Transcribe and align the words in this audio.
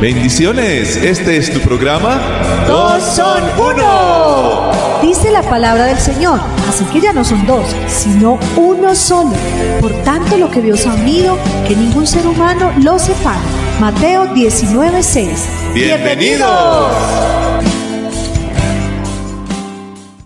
Bendiciones, 0.00 0.94
este 0.96 1.38
es 1.38 1.50
tu 1.50 1.58
programa. 1.60 2.20
Dos 2.68 3.02
son 3.02 3.42
uno. 3.58 4.70
Dice 5.00 5.30
la 5.30 5.42
palabra 5.42 5.86
del 5.86 5.96
Señor, 5.98 6.38
así 6.68 6.84
que 6.92 7.00
ya 7.00 7.14
no 7.14 7.24
son 7.24 7.46
dos, 7.46 7.74
sino 7.86 8.38
uno 8.56 8.94
solo. 8.94 9.32
Por 9.80 9.92
tanto, 10.02 10.36
lo 10.36 10.50
que 10.50 10.60
Dios 10.60 10.86
ha 10.86 10.92
unido, 10.92 11.38
que 11.66 11.74
ningún 11.74 12.06
ser 12.06 12.26
humano 12.26 12.72
lo 12.82 12.98
separe. 12.98 13.40
Mateo 13.80 14.26
19:6. 14.34 15.48
Bienvenidos. 15.72 16.92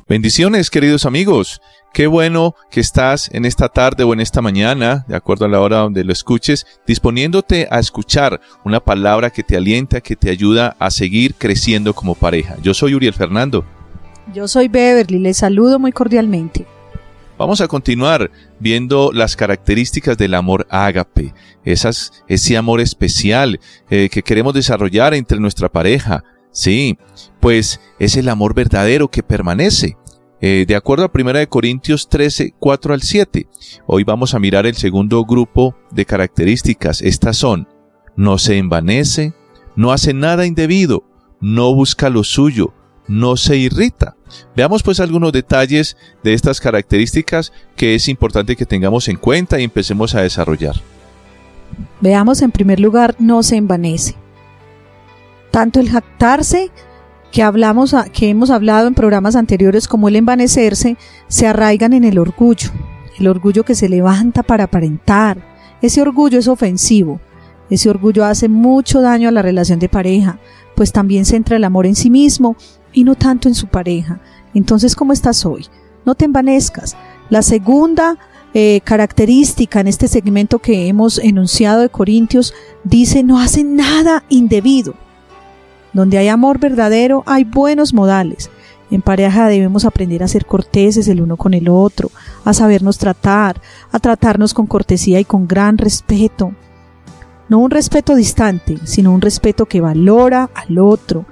Bendiciones, 0.09 0.71
queridos 0.71 1.07
amigos. 1.07 1.61
Qué 1.93 2.07
bueno 2.07 2.55
que 2.71 2.79
estás 2.79 3.29
en 3.33 3.45
esta 3.45 3.69
tarde 3.69 4.05
o 4.05 4.13
en 4.13 4.21
esta 4.21 4.41
mañana, 4.41 5.05
de 5.09 5.17
acuerdo 5.17 5.45
a 5.45 5.49
la 5.49 5.61
hora 5.61 5.79
donde 5.79 6.05
lo 6.05 6.13
escuches, 6.13 6.65
disponiéndote 6.87 7.67
a 7.69 7.81
escuchar 7.81 8.41
una 8.65 8.79
palabra 8.79 9.31
que 9.31 9.43
te 9.43 9.57
alienta, 9.57 10.01
que 10.01 10.15
te 10.15 10.31
ayuda 10.31 10.77
a 10.79 10.93
seguir 10.93 11.35
creciendo 11.35 11.93
como 11.93 12.15
pareja. 12.15 12.57
Yo 12.63 12.75
soy 12.75 12.95
Uriel 12.95 13.13
Fernando. 13.13 13.65
Yo 14.33 14.47
soy 14.47 14.69
Beverly, 14.69 15.19
les 15.19 15.39
saludo 15.39 15.81
muy 15.81 15.91
cordialmente. 15.91 16.65
Vamos 17.37 17.61
a 17.61 17.67
continuar 17.67 18.31
viendo 18.61 19.11
las 19.13 19.35
características 19.35 20.17
del 20.17 20.35
amor 20.35 20.69
ágape, 20.71 21.35
esas, 21.65 22.23
ese 22.29 22.57
amor 22.57 22.81
especial 22.81 23.59
eh, 23.89 24.09
que 24.13 24.23
queremos 24.23 24.55
desarrollar 24.55 25.13
entre 25.15 25.41
nuestra 25.41 25.69
pareja. 25.69 26.23
Sí, 26.53 26.99
pues 27.41 27.81
es 27.99 28.17
el 28.17 28.29
amor 28.29 28.55
verdadero 28.55 29.09
que 29.09 29.23
permanece. 29.25 29.97
Eh, 30.43 30.65
de 30.67 30.75
acuerdo 30.75 31.05
a 31.05 31.11
1 31.13 31.49
Corintios 31.49 32.09
13, 32.09 32.55
4 32.59 32.95
al 32.95 33.03
7. 33.03 33.47
Hoy 33.87 34.05
vamos 34.05 34.35
a 34.35 34.39
mirar 34.39 34.67
el 34.67 34.75
segundo 34.75 35.25
grupo 35.25 35.77
de 35.91 36.07
características. 36.07 37.03
Estas 37.03 37.37
son, 37.37 37.69
no 38.17 38.39
se 38.39 38.57
envanece, 38.57 39.35
no 39.77 39.93
hace 39.93 40.15
nada 40.15 40.47
indebido, 40.47 41.05
no 41.41 41.75
busca 41.75 42.09
lo 42.09 42.25
suyo, 42.25 42.73
no 43.07 43.37
se 43.37 43.59
irrita. 43.59 44.17
Veamos 44.57 44.83
pues 44.83 45.01
algunos 45.01 45.33
detalles 45.33 45.99
de 46.25 46.33
estas 46.33 46.61
características 46.61 47.53
que 47.77 47.95
es 47.95 48.09
importante 48.09 48.57
que 48.57 48.65
tengamos 48.65 49.09
en 49.09 49.17
cuenta 49.17 49.61
y 49.61 49.65
empecemos 49.65 50.15
a 50.15 50.23
desarrollar. 50.23 50.77
Veamos 52.01 52.41
en 52.41 52.51
primer 52.51 52.81
lugar, 52.81 53.15
no 53.19 53.43
se 53.43 53.57
envanece. 53.57 54.15
Tanto 55.51 55.81
el 55.81 55.91
jactarse 55.91 56.71
que 57.31 58.29
hemos 58.29 58.51
hablado 58.51 58.89
en 58.89 58.95
programas 58.95 59.37
anteriores 59.37 59.87
como 59.89 60.09
el 60.09 60.17
envanecerse, 60.17 60.97
se 61.29 61.47
arraigan 61.47 61.93
en 61.93 62.05
el 62.05 62.19
orgullo, 62.19 62.71
el 63.19 63.29
orgullo 63.29 63.65
que 63.65 63.75
se 63.75 63.89
levanta 63.89 64.43
para 64.43 64.65
aparentar. 64.65 65.39
Ese 65.81 66.03
orgullo 66.03 66.39
es 66.39 66.49
ofensivo, 66.49 67.21
ese 67.71 67.89
orgullo 67.89 68.25
hace 68.25 68.49
mucho 68.49 69.01
daño 69.01 69.29
a 69.29 69.33
la 69.33 69.43
relación 69.43 69.79
de 69.79 69.89
pareja, 69.89 70.39
pues 70.75 70.93
también 70.93 71.25
centra 71.25 71.57
el 71.57 71.65
amor 71.65 71.87
en 71.87 71.95
sí 71.95 72.11
mismo 72.11 72.57
y 72.93 73.05
no 73.05 73.15
tanto 73.15 73.49
en 73.49 73.55
su 73.55 73.69
pareja. 73.69 74.21
Entonces, 74.55 74.97
¿cómo 74.97 75.13
estás 75.13 75.47
hoy? 75.47 75.67
No 76.05 76.15
te 76.15 76.25
envanezcas. 76.25 76.97
La 77.29 77.43
segunda 77.43 78.19
eh, 78.53 78.81
característica 78.83 79.79
en 79.81 79.87
este 79.87 80.09
segmento 80.09 80.59
que 80.59 80.89
hemos 80.89 81.19
enunciado 81.19 81.83
de 81.83 81.89
Corintios 81.89 82.53
dice 82.83 83.23
no 83.23 83.39
hace 83.39 83.63
nada 83.63 84.25
indebido. 84.29 84.95
Donde 85.93 86.19
hay 86.19 86.29
amor 86.29 86.59
verdadero 86.59 87.23
hay 87.27 87.45
buenos 87.45 87.93
modales. 87.93 88.51
En 88.91 89.03
pareja 89.03 89.49
debemos 89.49 89.85
aprender 89.85 90.23
a 90.23 90.29
ser 90.29 90.47
corteses 90.47 91.07
el 91.09 91.21
uno 91.21 91.37
con 91.37 91.55
el 91.55 91.69
otro, 91.69 92.11
a 92.45 92.53
sabernos 92.53 92.99
tratar, 92.99 93.61
a 93.93 93.99
tratarnos 94.01 94.53
con 94.53 94.67
cortesía 94.67 95.21
y 95.21 95.25
con 95.25 95.47
gran 95.47 95.79
respeto. 95.79 96.53
No 97.49 97.59
un 97.59 97.71
respeto 97.71 98.15
distante, 98.15 98.79
sino 98.85 99.13
un 99.13 99.21
respeto 99.21 99.67
que 99.67 99.81
valora 99.81 100.51
al 100.55 100.79
otro. 100.79 101.25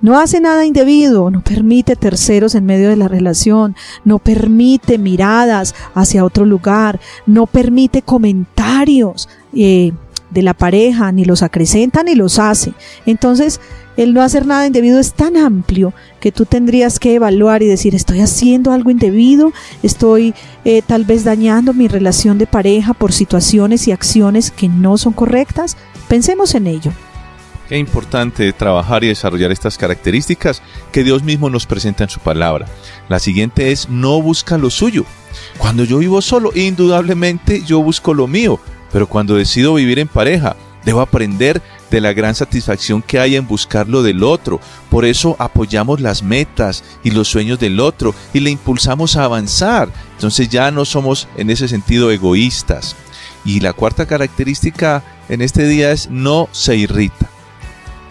No 0.00 0.18
hace 0.18 0.40
nada 0.40 0.66
indebido, 0.66 1.30
no 1.30 1.42
permite 1.42 1.96
terceros 1.96 2.54
en 2.54 2.66
medio 2.66 2.88
de 2.88 2.96
la 2.96 3.08
relación, 3.08 3.74
no 4.04 4.18
permite 4.18 4.98
miradas 4.98 5.74
hacia 5.94 6.24
otro 6.24 6.44
lugar, 6.44 7.00
no 7.24 7.46
permite 7.46 8.02
comentarios 8.02 9.28
eh, 9.54 9.92
de 10.30 10.42
la 10.42 10.54
pareja, 10.54 11.10
ni 11.12 11.24
los 11.24 11.42
acrecenta 11.42 12.02
ni 12.02 12.14
los 12.14 12.38
hace. 12.38 12.74
Entonces, 13.06 13.60
el 13.96 14.14
no 14.14 14.22
hacer 14.22 14.46
nada 14.46 14.66
indebido 14.66 14.98
es 14.98 15.12
tan 15.12 15.36
amplio 15.36 15.92
que 16.20 16.32
tú 16.32 16.44
tendrías 16.44 16.98
que 16.98 17.14
evaluar 17.14 17.62
y 17.62 17.66
decir, 17.66 17.94
estoy 17.94 18.20
haciendo 18.20 18.72
algo 18.72 18.90
indebido, 18.90 19.52
estoy 19.82 20.34
eh, 20.64 20.82
tal 20.86 21.04
vez 21.04 21.24
dañando 21.24 21.72
mi 21.72 21.88
relación 21.88 22.38
de 22.38 22.46
pareja 22.46 22.94
por 22.94 23.12
situaciones 23.12 23.88
y 23.88 23.92
acciones 23.92 24.50
que 24.50 24.68
no 24.68 24.98
son 24.98 25.12
correctas. 25.12 25.76
Pensemos 26.08 26.54
en 26.54 26.66
ello. 26.66 26.92
Qué 27.68 27.78
importante 27.78 28.52
trabajar 28.52 29.02
y 29.02 29.08
desarrollar 29.08 29.50
estas 29.50 29.76
características 29.76 30.62
que 30.92 31.02
Dios 31.02 31.24
mismo 31.24 31.50
nos 31.50 31.66
presenta 31.66 32.04
en 32.04 32.10
su 32.10 32.20
palabra. 32.20 32.66
La 33.08 33.18
siguiente 33.18 33.72
es 33.72 33.88
no 33.88 34.22
busca 34.22 34.56
lo 34.56 34.70
suyo. 34.70 35.04
Cuando 35.58 35.82
yo 35.82 35.98
vivo 35.98 36.22
solo, 36.22 36.52
indudablemente 36.54 37.62
yo 37.64 37.82
busco 37.82 38.14
lo 38.14 38.28
mío, 38.28 38.60
pero 38.92 39.08
cuando 39.08 39.34
decido 39.34 39.74
vivir 39.74 39.98
en 39.98 40.06
pareja, 40.06 40.54
debo 40.84 41.00
aprender 41.00 41.60
de 41.90 42.00
la 42.00 42.12
gran 42.12 42.34
satisfacción 42.34 43.02
que 43.02 43.18
hay 43.18 43.36
en 43.36 43.46
buscar 43.46 43.88
lo 43.88 44.02
del 44.02 44.22
otro. 44.22 44.60
Por 44.90 45.04
eso 45.04 45.36
apoyamos 45.38 46.00
las 46.00 46.22
metas 46.22 46.84
y 47.02 47.10
los 47.10 47.28
sueños 47.28 47.58
del 47.58 47.80
otro 47.80 48.14
y 48.32 48.40
le 48.40 48.50
impulsamos 48.50 49.16
a 49.16 49.24
avanzar. 49.24 49.88
Entonces 50.12 50.48
ya 50.48 50.70
no 50.70 50.84
somos 50.84 51.28
en 51.36 51.50
ese 51.50 51.68
sentido 51.68 52.10
egoístas. 52.10 52.96
Y 53.44 53.60
la 53.60 53.72
cuarta 53.72 54.06
característica 54.06 55.04
en 55.28 55.40
este 55.40 55.66
día 55.68 55.92
es 55.92 56.10
no 56.10 56.48
se 56.52 56.76
irrita. 56.76 57.28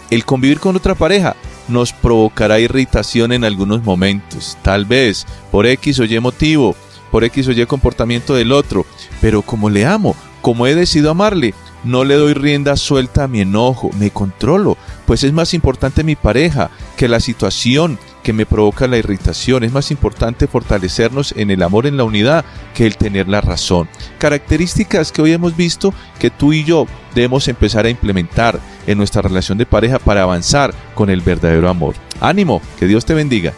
El 0.09 0.23
convivir 0.23 0.59
con 0.59 0.75
otra 0.75 0.95
pareja 0.95 1.35
nos 1.67 1.91
provocará 1.93 2.59
irritación 2.59 3.31
en 3.31 3.43
algunos 3.43 3.83
momentos, 3.83 4.57
tal 4.61 4.85
vez 4.85 5.25
por 5.51 5.65
X 5.65 5.99
o 5.99 6.05
Y 6.05 6.19
motivo, 6.19 6.75
por 7.11 7.23
X 7.23 7.47
o 7.47 7.51
Y 7.51 7.65
comportamiento 7.65 8.35
del 8.35 8.51
otro, 8.51 8.85
pero 9.19 9.41
como 9.41 9.69
le 9.69 9.85
amo, 9.85 10.15
como 10.41 10.67
he 10.67 10.75
decidido 10.75 11.11
amarle, 11.11 11.53
no 11.85 12.03
le 12.03 12.15
doy 12.15 12.33
rienda 12.33 12.75
suelta 12.75 13.23
a 13.23 13.27
mi 13.27 13.41
enojo, 13.41 13.89
me 13.97 14.11
controlo, 14.11 14.77
pues 15.05 15.23
es 15.23 15.33
más 15.33 15.53
importante 15.53 16.03
mi 16.03 16.15
pareja 16.15 16.69
que 16.97 17.07
la 17.07 17.19
situación 17.19 17.97
que 18.25 18.33
me 18.33 18.47
provoca 18.47 18.87
la 18.87 18.97
irritación. 18.97 19.63
Es 19.63 19.71
más 19.71 19.91
importante 19.91 20.47
fortalecernos 20.47 21.33
en 21.37 21.51
el 21.51 21.61
amor, 21.61 21.85
en 21.85 21.95
la 21.95 22.03
unidad, 22.03 22.43
que 22.73 22.87
el 22.87 22.97
tener 22.97 23.27
la 23.29 23.39
razón. 23.39 23.87
Características 24.17 25.11
que 25.11 25.21
hoy 25.21 25.31
hemos 25.31 25.55
visto 25.55 25.93
que 26.19 26.31
tú 26.31 26.51
y 26.51 26.63
yo 26.63 26.87
debemos 27.13 27.47
empezar 27.47 27.85
a 27.85 27.89
implementar 27.89 28.59
en 28.87 28.97
nuestra 28.97 29.21
relación 29.21 29.59
de 29.59 29.67
pareja 29.67 29.99
para 29.99 30.23
avanzar 30.23 30.73
con 30.95 31.11
el 31.11 31.21
verdadero 31.21 31.69
amor. 31.69 31.93
Ánimo, 32.19 32.63
que 32.79 32.87
Dios 32.87 33.05
te 33.05 33.13
bendiga. 33.13 33.53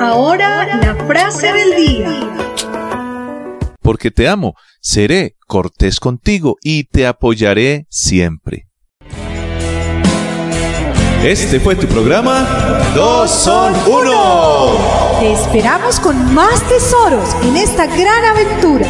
Ahora 0.00 0.66
la 0.76 0.94
frase 1.06 1.52
del 1.52 1.76
día. 1.76 2.49
Porque 3.90 4.12
te 4.12 4.28
amo, 4.28 4.54
seré 4.80 5.34
cortés 5.48 5.98
contigo 5.98 6.58
y 6.62 6.84
te 6.84 7.08
apoyaré 7.08 7.88
siempre. 7.90 8.68
Este 11.24 11.58
fue 11.58 11.74
tu 11.74 11.88
programa 11.88 12.46
Dos 12.94 13.28
son 13.32 13.74
uno. 13.88 14.76
Te 15.18 15.32
esperamos 15.32 15.98
con 15.98 16.32
más 16.32 16.62
tesoros 16.68 17.34
en 17.42 17.56
esta 17.56 17.86
gran 17.86 18.24
aventura. 18.26 18.86